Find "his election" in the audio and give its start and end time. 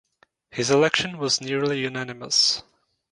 0.49-1.19